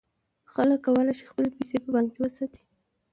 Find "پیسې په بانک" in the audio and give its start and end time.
1.57-2.09